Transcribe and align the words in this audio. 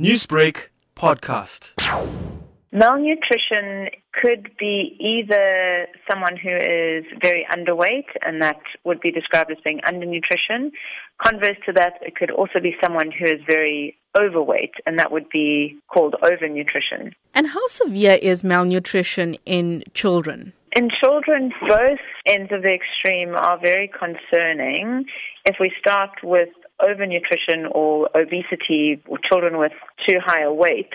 Newsbreak 0.00 0.70
podcast. 0.96 1.72
Malnutrition 2.72 3.90
could 4.12 4.50
be 4.58 4.96
either 4.98 5.86
someone 6.10 6.36
who 6.36 6.50
is 6.50 7.04
very 7.22 7.46
underweight, 7.54 8.08
and 8.22 8.42
that 8.42 8.58
would 8.82 9.00
be 9.00 9.12
described 9.12 9.52
as 9.52 9.58
being 9.64 9.78
undernutrition. 9.86 10.72
Converse 11.24 11.56
to 11.66 11.72
that, 11.74 11.92
it 12.02 12.16
could 12.16 12.32
also 12.32 12.58
be 12.60 12.74
someone 12.82 13.12
who 13.16 13.24
is 13.24 13.40
very 13.46 13.96
overweight, 14.20 14.74
and 14.84 14.98
that 14.98 15.12
would 15.12 15.28
be 15.28 15.78
called 15.86 16.16
overnutrition. 16.24 17.12
And 17.32 17.46
how 17.46 17.64
severe 17.68 18.18
is 18.20 18.42
malnutrition 18.42 19.36
in 19.46 19.84
children? 19.94 20.54
In 20.74 20.88
children, 21.00 21.52
both 21.68 22.00
ends 22.26 22.50
of 22.50 22.62
the 22.62 22.74
extreme 22.74 23.36
are 23.36 23.60
very 23.60 23.88
concerning. 23.96 25.04
If 25.44 25.58
we 25.60 25.70
start 25.78 26.10
with 26.24 26.48
overnutrition 26.80 27.70
or 27.70 28.08
obesity 28.16 29.02
or 29.06 29.18
children 29.18 29.58
with 29.58 29.72
too 30.06 30.18
high 30.24 30.42
a 30.42 30.52
weight, 30.52 30.90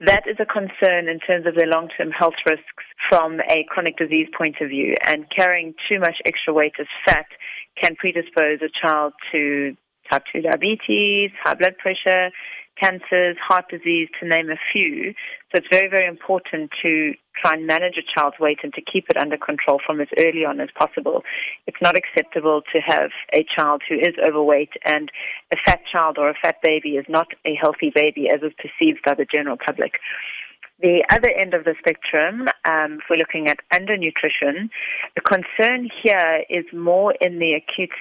that 0.00 0.24
is 0.26 0.36
a 0.40 0.46
concern 0.46 1.08
in 1.08 1.18
terms 1.20 1.46
of 1.46 1.54
their 1.54 1.66
long-term 1.66 2.10
health 2.10 2.34
risks 2.46 2.84
from 3.08 3.40
a 3.40 3.64
chronic 3.68 3.96
disease 3.96 4.28
point 4.36 4.56
of 4.60 4.68
view. 4.68 4.94
And 5.06 5.26
carrying 5.34 5.74
too 5.88 5.98
much 5.98 6.16
extra 6.24 6.52
weight 6.52 6.74
as 6.78 6.86
fat 7.04 7.26
can 7.80 7.96
predispose 7.96 8.60
a 8.62 8.70
child 8.80 9.12
to 9.32 9.76
type 10.10 10.22
2 10.32 10.42
diabetes, 10.42 11.30
high 11.42 11.54
blood 11.54 11.76
pressure, 11.78 12.30
cancers, 12.80 13.36
heart 13.40 13.66
disease, 13.70 14.08
to 14.20 14.28
name 14.28 14.50
a 14.50 14.58
few. 14.72 15.14
So 15.54 15.58
it's 15.58 15.68
very, 15.70 15.88
very 15.88 16.08
important 16.08 16.72
to 16.82 17.12
try 17.40 17.52
and 17.52 17.64
manage 17.64 17.94
a 17.96 18.02
child's 18.02 18.40
weight 18.40 18.58
and 18.64 18.74
to 18.74 18.82
keep 18.82 19.04
it 19.08 19.16
under 19.16 19.36
control 19.36 19.78
from 19.86 20.00
as 20.00 20.08
early 20.18 20.44
on 20.44 20.60
as 20.60 20.68
possible. 20.76 21.22
It's 21.68 21.80
not 21.80 21.94
acceptable 21.96 22.62
to 22.72 22.80
have 22.80 23.10
a 23.32 23.46
child 23.56 23.82
who 23.88 23.94
is 23.94 24.14
overweight 24.26 24.70
and 24.84 25.12
a 25.52 25.56
fat 25.64 25.82
child 25.92 26.18
or 26.18 26.28
a 26.28 26.34
fat 26.42 26.56
baby 26.60 26.96
is 26.96 27.06
not 27.08 27.28
a 27.46 27.54
healthy 27.54 27.92
baby 27.94 28.28
as 28.28 28.42
is 28.42 28.52
perceived 28.58 28.98
by 29.06 29.14
the 29.14 29.26
general 29.32 29.56
public. 29.64 30.00
The 30.80 31.04
other 31.12 31.30
end 31.30 31.54
of 31.54 31.62
the 31.62 31.76
spectrum, 31.78 32.48
um, 32.64 32.98
if 32.98 33.04
we're 33.08 33.16
looking 33.16 33.46
at 33.46 33.58
undernutrition, 33.72 34.70
the 35.14 35.22
concern 35.22 35.88
here 36.02 36.42
is 36.50 36.64
more 36.72 37.14
in 37.20 37.38
the 37.38 37.52
acute 37.54 37.94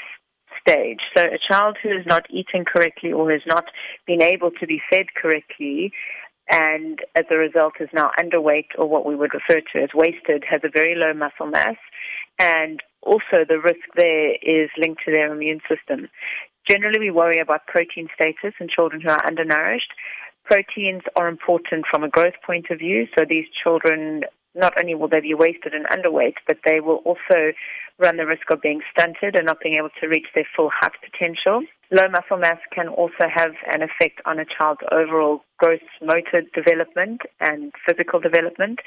stage. 0.59 1.01
So 1.15 1.21
a 1.21 1.37
child 1.47 1.77
who 1.83 1.89
is 1.89 2.05
not 2.07 2.25
eating 2.31 2.65
correctly 2.65 3.11
or 3.11 3.31
has 3.31 3.41
not 3.45 3.65
been 4.07 4.23
able 4.23 4.49
to 4.59 4.65
be 4.65 4.81
fed 4.89 5.07
correctly 5.15 5.93
and 6.49 6.99
as 7.15 7.25
a 7.31 7.37
result 7.37 7.73
is 7.79 7.89
now 7.93 8.11
underweight 8.19 8.67
or 8.77 8.87
what 8.87 9.05
we 9.05 9.15
would 9.15 9.33
refer 9.33 9.61
to 9.73 9.83
as 9.83 9.89
wasted, 9.93 10.43
has 10.49 10.61
a 10.63 10.69
very 10.69 10.95
low 10.95 11.13
muscle 11.13 11.47
mass, 11.47 11.77
and 12.39 12.81
also 13.01 13.45
the 13.47 13.59
risk 13.59 13.81
there 13.95 14.35
is 14.41 14.69
linked 14.77 15.01
to 15.05 15.11
their 15.11 15.31
immune 15.31 15.61
system. 15.69 16.09
Generally, 16.69 16.99
we 16.99 17.11
worry 17.11 17.39
about 17.39 17.67
protein 17.67 18.07
status 18.15 18.53
in 18.59 18.67
children 18.69 19.01
who 19.01 19.09
are 19.09 19.25
undernourished. 19.25 19.91
Proteins 20.45 21.03
are 21.15 21.27
important 21.27 21.85
from 21.89 22.03
a 22.03 22.09
growth 22.09 22.35
point 22.45 22.67
of 22.69 22.79
view, 22.79 23.07
so 23.17 23.25
these 23.27 23.45
children 23.63 24.23
not 24.55 24.73
only 24.79 24.95
will 24.95 25.07
they 25.07 25.21
be 25.21 25.33
wasted 25.33 25.73
and 25.73 25.85
underweight, 25.87 26.35
but 26.47 26.57
they 26.65 26.79
will 26.79 27.01
also 27.05 27.53
run 27.99 28.17
the 28.17 28.25
risk 28.25 28.49
of 28.49 28.61
being 28.61 28.81
stunted 28.91 29.35
and 29.35 29.45
not 29.45 29.59
being 29.61 29.75
able 29.75 29.89
to 30.01 30.07
reach 30.07 30.27
their 30.33 30.47
full 30.55 30.69
height 30.73 30.93
potential. 31.03 31.63
Low 31.91 32.09
muscle 32.09 32.37
mass 32.37 32.57
can 32.73 32.87
also 32.87 33.29
have 33.33 33.51
an 33.71 33.81
effect 33.83 34.21
on 34.25 34.39
a 34.39 34.45
child's 34.45 34.81
overall 34.91 35.41
gross 35.57 35.81
motor 36.01 36.41
development 36.53 37.21
and 37.39 37.71
physical 37.87 38.19
development. 38.19 38.79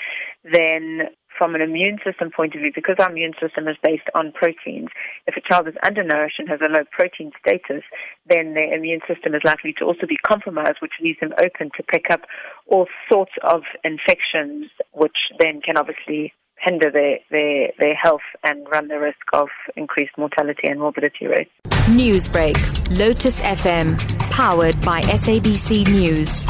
Then 0.44 1.08
from 1.36 1.54
an 1.54 1.60
immune 1.60 1.98
system 2.04 2.30
point 2.34 2.54
of 2.54 2.60
view, 2.60 2.72
because 2.74 2.96
our 2.98 3.10
immune 3.10 3.34
system 3.40 3.68
is 3.68 3.76
based 3.82 4.08
on 4.14 4.32
proteins, 4.32 4.88
if 5.26 5.36
a 5.36 5.40
child 5.40 5.68
is 5.68 5.74
undernourished 5.82 6.38
and 6.38 6.48
has 6.48 6.60
a 6.60 6.72
low 6.72 6.84
protein 6.90 7.32
status, 7.40 7.82
then 8.28 8.54
their 8.54 8.74
immune 8.74 9.00
system 9.06 9.34
is 9.34 9.42
likely 9.44 9.74
to 9.78 9.84
also 9.84 10.06
be 10.06 10.16
compromised, 10.26 10.78
which 10.80 10.98
leaves 11.02 11.20
them 11.20 11.32
open 11.38 11.70
to 11.76 11.82
pick 11.82 12.06
up 12.10 12.22
all 12.66 12.86
sorts 13.10 13.32
of 13.42 13.62
infections, 13.84 14.70
which 14.92 15.16
then 15.38 15.60
can 15.60 15.76
obviously 15.76 16.32
hinder 16.58 16.90
their, 16.90 17.18
their, 17.30 17.72
their 17.78 17.94
health 17.94 18.26
and 18.42 18.66
run 18.72 18.88
the 18.88 18.98
risk 18.98 19.18
of 19.32 19.48
increased 19.76 20.12
mortality 20.16 20.66
and 20.68 20.80
morbidity 20.80 21.26
rates. 21.26 21.50
Newsbreak, 21.86 22.56
Lotus 22.98 23.40
FM, 23.40 23.96
powered 24.30 24.80
by 24.80 25.00
SABC 25.02 25.86
News. 25.86 26.44